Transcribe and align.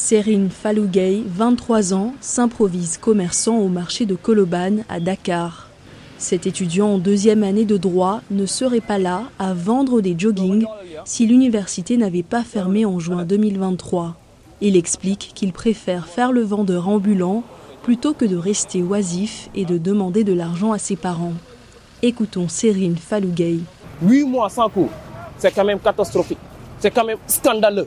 Serine 0.00 0.48
Falougay, 0.48 1.22
23 1.26 1.92
ans, 1.92 2.14
s'improvise 2.22 2.96
commerçant 2.96 3.58
au 3.58 3.68
marché 3.68 4.06
de 4.06 4.14
Koloban 4.14 4.78
à 4.88 4.98
Dakar. 4.98 5.68
Cet 6.16 6.46
étudiant 6.46 6.94
en 6.94 6.98
deuxième 6.98 7.42
année 7.42 7.66
de 7.66 7.76
droit 7.76 8.22
ne 8.30 8.46
serait 8.46 8.80
pas 8.80 8.96
là 8.96 9.24
à 9.38 9.52
vendre 9.52 10.00
des 10.00 10.18
joggings 10.18 10.64
si 11.04 11.26
l'université 11.26 11.98
n'avait 11.98 12.22
pas 12.22 12.42
fermé 12.42 12.86
en 12.86 12.98
juin 12.98 13.26
2023. 13.26 14.16
Il 14.62 14.74
explique 14.74 15.32
qu'il 15.34 15.52
préfère 15.52 16.06
faire 16.06 16.32
le 16.32 16.44
vendeur 16.44 16.88
ambulant 16.88 17.44
plutôt 17.82 18.14
que 18.14 18.24
de 18.24 18.38
rester 18.38 18.82
oisif 18.82 19.50
et 19.54 19.66
de 19.66 19.76
demander 19.76 20.24
de 20.24 20.32
l'argent 20.32 20.72
à 20.72 20.78
ses 20.78 20.96
parents. 20.96 21.34
Écoutons 22.00 22.48
Serine 22.48 22.96
Falougay. 22.96 23.58
Huit 24.02 24.24
mois 24.24 24.48
sans 24.48 24.70
cours, 24.70 24.90
c'est 25.36 25.52
quand 25.52 25.64
même 25.64 25.78
catastrophique. 25.78 26.38
C'est 26.78 26.90
quand 26.90 27.04
même 27.04 27.18
scandaleux 27.26 27.86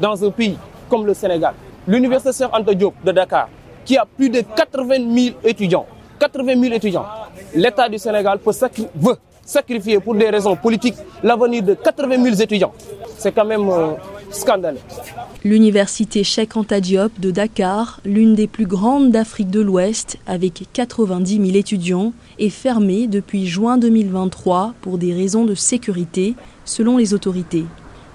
dans 0.00 0.24
un 0.24 0.30
pays 0.30 0.56
comme 0.88 1.06
le 1.06 1.14
Sénégal. 1.14 1.54
L'université 1.86 2.32
Sir 2.32 2.50
Anta 2.52 2.74
Diop 2.74 2.94
de 3.04 3.12
Dakar, 3.12 3.48
qui 3.84 3.96
a 3.96 4.04
plus 4.04 4.28
de 4.30 4.40
80 4.40 4.94
000 5.14 5.36
étudiants, 5.44 5.86
80 6.20 6.60
000 6.60 6.74
étudiants, 6.74 7.06
l'État 7.54 7.88
du 7.88 7.98
Sénégal 7.98 8.38
veut 8.44 9.16
sacrifier 9.44 9.98
pour 9.98 10.14
des 10.14 10.28
raisons 10.28 10.56
politiques 10.56 10.96
l'avenir 11.22 11.62
de 11.62 11.74
80 11.74 12.22
000 12.22 12.36
étudiants. 12.36 12.72
C'est 13.16 13.32
quand 13.32 13.46
même 13.46 13.68
euh, 13.70 13.92
scandaleux. 14.30 14.78
L'université 15.42 16.22
Cheikh 16.22 16.56
Anta 16.56 16.80
Diop 16.80 17.18
de 17.18 17.30
Dakar, 17.30 18.00
l'une 18.04 18.34
des 18.34 18.46
plus 18.46 18.66
grandes 18.66 19.10
d'Afrique 19.10 19.50
de 19.50 19.60
l'Ouest, 19.60 20.18
avec 20.26 20.64
90 20.74 21.36
000 21.46 21.56
étudiants, 21.56 22.12
est 22.38 22.50
fermée 22.50 23.06
depuis 23.06 23.46
juin 23.46 23.78
2023 23.78 24.74
pour 24.82 24.98
des 24.98 25.14
raisons 25.14 25.44
de 25.46 25.54
sécurité, 25.54 26.34
selon 26.66 26.98
les 26.98 27.14
autorités. 27.14 27.64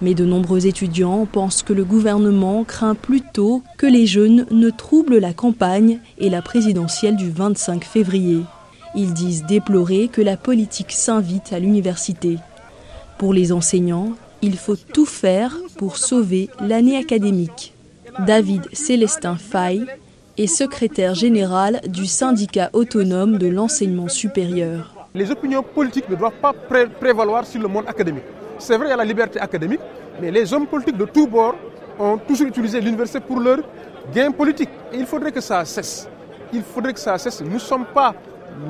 Mais 0.03 0.15
de 0.15 0.25
nombreux 0.25 0.67
étudiants 0.67 1.25
pensent 1.25 1.63
que 1.63 1.71
le 1.71 1.85
gouvernement 1.85 2.65
craint 2.65 2.93
plutôt 2.93 3.63
que 3.77 3.87
les 3.87 4.05
jeunes 4.05 4.45
ne 4.51 4.69
troublent 4.69 5.17
la 5.17 5.33
campagne 5.33 5.99
et 6.17 6.29
la 6.29 6.41
présidentielle 6.41 7.15
du 7.15 7.29
25 7.29 7.85
février. 7.85 8.41
Ils 8.95 9.13
disent 9.13 9.45
déplorer 9.45 10.09
que 10.09 10.21
la 10.21 10.35
politique 10.35 10.91
s'invite 10.91 11.53
à 11.53 11.59
l'université. 11.59 12.37
Pour 13.17 13.33
les 13.33 13.53
enseignants, 13.53 14.11
il 14.41 14.57
faut 14.57 14.75
tout 14.75 15.05
faire 15.05 15.55
pour 15.77 15.95
sauver 15.95 16.49
l'année 16.59 16.97
académique. 16.97 17.73
David 18.27 18.63
Célestin 18.73 19.37
Fay 19.37 19.83
est 20.37 20.47
secrétaire 20.47 21.15
général 21.15 21.79
du 21.87 22.07
syndicat 22.07 22.69
autonome 22.73 23.37
de 23.37 23.47
l'enseignement 23.47 24.09
supérieur. 24.09 25.07
Les 25.15 25.31
opinions 25.31 25.63
politiques 25.63 26.09
ne 26.09 26.15
doivent 26.15 26.41
pas 26.41 26.51
prévaloir 26.99 27.47
sur 27.47 27.61
le 27.61 27.69
monde 27.69 27.85
académique. 27.87 28.25
C'est 28.57 28.77
vrai, 28.77 28.87
il 28.87 28.89
y 28.89 28.93
a 28.93 28.97
la 28.97 29.05
liberté 29.05 29.39
académique, 29.39 29.79
mais 30.21 30.31
les 30.31 30.53
hommes 30.53 30.67
politiques 30.67 30.97
de 30.97 31.05
tous 31.05 31.27
bords 31.27 31.55
ont 31.99 32.17
toujours 32.17 32.47
utilisé 32.47 32.79
l'université 32.81 33.19
pour 33.19 33.39
leur 33.39 33.59
gain 34.13 34.31
politique. 34.31 34.69
Il 34.93 35.05
faudrait 35.05 35.31
que 35.31 35.41
ça 35.41 35.63
cesse. 35.65 36.07
Il 36.51 36.61
faudrait 36.61 36.93
que 36.93 36.99
ça 36.99 37.17
cesse. 37.17 37.41
Nous 37.41 37.53
ne 37.53 37.59
sommes 37.59 37.85
pas 37.85 38.13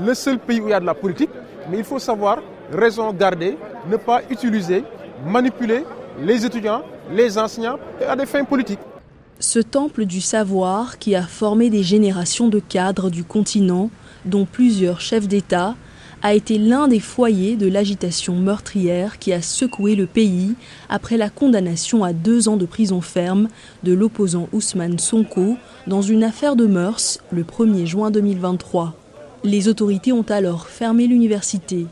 le 0.05 0.13
seul 0.13 0.39
pays 0.39 0.61
où 0.61 0.67
il 0.67 0.71
y 0.71 0.73
a 0.73 0.79
de 0.79 0.85
la 0.85 0.93
politique, 0.93 1.29
mais 1.69 1.77
il 1.77 1.83
faut 1.83 1.99
savoir 1.99 2.39
raison 2.71 3.11
garder, 3.13 3.57
ne 3.89 3.97
pas 3.97 4.21
utiliser, 4.29 4.83
manipuler 5.25 5.85
les 6.21 6.45
étudiants, 6.45 6.81
les 7.11 7.37
enseignants 7.37 7.77
à 8.07 8.15
des 8.15 8.25
fins 8.25 8.43
politiques. 8.43 8.79
Ce 9.39 9.59
temple 9.59 10.05
du 10.05 10.21
savoir 10.21 10.97
qui 10.99 11.15
a 11.15 11.23
formé 11.23 11.69
des 11.69 11.83
générations 11.83 12.47
de 12.47 12.59
cadres 12.59 13.09
du 13.09 13.23
continent, 13.23 13.89
dont 14.25 14.45
plusieurs 14.45 15.01
chefs 15.01 15.27
d'État, 15.27 15.75
a 16.23 16.33
été 16.33 16.57
l'un 16.57 16.87
des 16.87 17.01
foyers 17.01 17.57
de 17.57 17.67
l'agitation 17.67 18.35
meurtrière 18.35 19.19
qui 19.19 19.33
a 19.33 19.41
secoué 19.41 19.95
le 19.95 20.07
pays 20.07 20.55
après 20.87 21.17
la 21.17 21.29
condamnation 21.29 22.05
à 22.05 22.13
deux 22.13 22.47
ans 22.47 22.55
de 22.55 22.65
prison 22.65 23.01
ferme 23.01 23.49
de 23.83 23.91
l'opposant 23.91 24.47
Ousmane 24.53 24.99
Sonko 24.99 25.57
dans 25.85 26.01
une 26.01 26.23
affaire 26.23 26.55
de 26.55 26.65
mœurs 26.65 27.19
le 27.29 27.43
1er 27.43 27.85
juin 27.85 28.09
2023. 28.09 28.93
Les 29.43 29.67
autorités 29.67 30.13
ont 30.13 30.25
alors 30.29 30.67
fermé 30.67 31.07
l'université. 31.07 31.85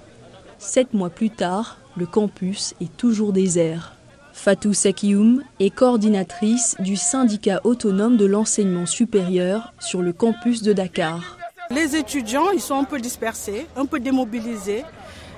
Sept 0.60 0.94
mois 0.94 1.10
plus 1.10 1.30
tard, 1.30 1.78
le 1.98 2.06
campus 2.06 2.74
est 2.80 2.96
toujours 2.96 3.34
désert. 3.34 3.98
Fatou 4.32 4.74
Sekioum 4.74 5.44
est 5.60 5.72
coordinatrice 5.72 6.78
du 6.80 6.96
syndicat 6.96 7.60
autonome 7.66 8.16
de 8.16 8.26
l'enseignement 8.26 8.86
supérieur 8.86 9.74
sur 9.82 10.02
le 10.02 10.14
campus 10.14 10.62
de 10.62 10.72
Dakar. 10.72 11.41
Les 11.74 11.96
étudiants, 11.96 12.50
ils 12.54 12.60
sont 12.60 12.76
un 12.76 12.84
peu 12.84 13.00
dispersés, 13.00 13.66
un 13.78 13.86
peu 13.86 14.02
démobilisés. 14.02 14.84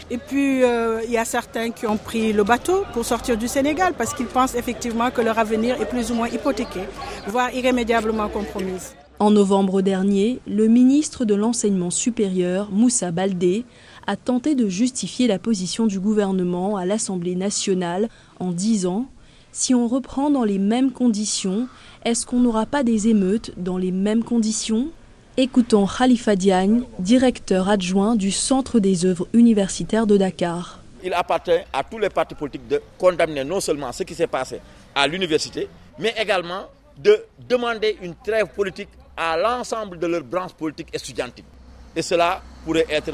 Et 0.09 0.17
puis, 0.17 0.63
euh, 0.63 1.01
il 1.05 1.11
y 1.11 1.17
a 1.17 1.25
certains 1.25 1.69
qui 1.69 1.85
ont 1.85 1.97
pris 1.97 2.33
le 2.33 2.43
bateau 2.43 2.83
pour 2.91 3.05
sortir 3.05 3.37
du 3.37 3.47
Sénégal 3.47 3.93
parce 3.95 4.15
qu'ils 4.15 4.25
pensent 4.25 4.55
effectivement 4.55 5.11
que 5.11 5.21
leur 5.21 5.37
avenir 5.37 5.79
est 5.79 5.85
plus 5.85 6.11
ou 6.11 6.15
moins 6.15 6.27
hypothéqué, 6.27 6.81
voire 7.27 7.53
irrémédiablement 7.53 8.27
compromis. 8.29 8.79
En 9.19 9.29
novembre 9.29 9.81
dernier, 9.83 10.39
le 10.47 10.67
ministre 10.67 11.23
de 11.23 11.35
l'Enseignement 11.35 11.91
supérieur, 11.91 12.71
Moussa 12.71 13.11
Baldé, 13.11 13.63
a 14.07 14.15
tenté 14.15 14.55
de 14.55 14.67
justifier 14.67 15.27
la 15.27 15.37
position 15.37 15.85
du 15.85 15.99
gouvernement 15.99 16.77
à 16.77 16.85
l'Assemblée 16.85 17.35
nationale 17.35 18.09
en 18.39 18.51
disant 18.51 19.05
Si 19.51 19.75
on 19.75 19.87
reprend 19.87 20.31
dans 20.31 20.43
les 20.45 20.57
mêmes 20.57 20.91
conditions, 20.91 21.67
est-ce 22.05 22.25
qu'on 22.25 22.39
n'aura 22.39 22.65
pas 22.65 22.83
des 22.83 23.07
émeutes 23.07 23.51
dans 23.55 23.77
les 23.77 23.91
mêmes 23.91 24.23
conditions? 24.23 24.89
Écoutons 25.35 25.87
Khalifa 25.87 26.35
Diagne, 26.35 26.83
directeur 26.99 27.67
adjoint 27.67 28.15
du 28.15 28.29
Centre 28.29 28.79
des 28.79 29.03
œuvres 29.03 29.27
universitaires 29.33 30.05
de 30.05 30.15
Dakar. 30.15 30.79
Il 31.03 31.11
appartient 31.11 31.49
à 31.73 31.83
tous 31.83 31.97
les 31.97 32.09
partis 32.09 32.35
politiques 32.35 32.67
de 32.67 32.79
condamner 32.99 33.43
non 33.43 33.59
seulement 33.59 33.91
ce 33.91 34.03
qui 34.03 34.13
s'est 34.13 34.27
passé 34.27 34.61
à 34.93 35.07
l'université, 35.07 35.67
mais 35.97 36.13
également 36.21 36.65
de 36.99 37.25
demander 37.49 37.97
une 38.03 38.13
trêve 38.13 38.45
politique 38.55 38.89
à 39.17 39.35
l'ensemble 39.35 39.97
de 39.97 40.05
leurs 40.05 40.23
branches 40.23 40.53
politiques 40.53 40.93
étudiantiques. 40.93 41.47
Et 41.95 42.03
cela 42.03 42.39
pourrait 42.63 42.85
être 42.87 43.13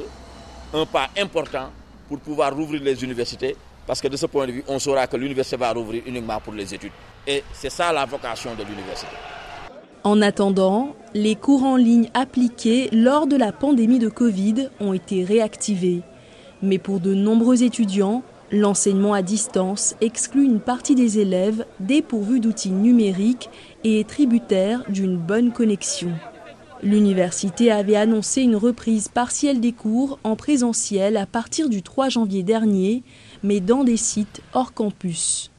un 0.73 0.85
pas 0.85 1.07
important 1.17 1.69
pour 2.09 2.19
pouvoir 2.19 2.53
rouvrir 2.53 2.83
les 2.83 3.01
universités, 3.01 3.55
parce 3.87 4.01
que 4.01 4.09
de 4.09 4.17
ce 4.17 4.25
point 4.25 4.45
de 4.45 4.51
vue, 4.51 4.63
on 4.67 4.77
saura 4.77 5.07
que 5.07 5.15
l'université 5.15 5.55
va 5.55 5.71
rouvrir 5.71 6.03
uniquement 6.05 6.41
pour 6.41 6.51
les 6.51 6.73
études. 6.73 6.91
Et 7.25 7.45
c'est 7.53 7.69
ça 7.69 7.93
la 7.93 8.03
vocation 8.05 8.55
de 8.55 8.63
l'université. 8.65 9.07
En 10.05 10.21
attendant, 10.21 10.95
les 11.13 11.35
cours 11.35 11.63
en 11.63 11.75
ligne 11.75 12.09
appliqués 12.13 12.89
lors 12.93 13.27
de 13.27 13.35
la 13.35 13.51
pandémie 13.51 13.99
de 13.99 14.07
Covid 14.07 14.69
ont 14.79 14.93
été 14.93 15.25
réactivés. 15.25 16.03
Mais 16.61 16.77
pour 16.77 17.01
de 17.01 17.13
nombreux 17.13 17.63
étudiants, 17.63 18.23
l'enseignement 18.49 19.13
à 19.13 19.21
distance 19.21 19.95
exclut 19.99 20.45
une 20.45 20.61
partie 20.61 20.95
des 20.95 21.19
élèves 21.19 21.65
dépourvus 21.81 22.39
d'outils 22.39 22.71
numériques 22.71 23.49
et 23.83 23.99
est 23.99 24.07
tributaire 24.07 24.85
d'une 24.87 25.17
bonne 25.17 25.51
connexion. 25.51 26.11
L'université 26.81 27.69
avait 27.69 27.97
annoncé 27.97 28.41
une 28.41 28.55
reprise 28.55 29.09
partielle 29.09 29.59
des 29.59 29.73
cours 29.73 30.17
en 30.23 30.37
présentiel 30.37 31.17
à 31.17 31.25
partir 31.25 31.67
du 31.67 31.83
3 31.83 32.07
janvier 32.07 32.41
dernier, 32.41 33.03
mais 33.43 33.59
dans 33.59 33.83
des 33.83 33.97
sites 33.97 34.41
hors 34.53 34.73
campus. 34.73 35.51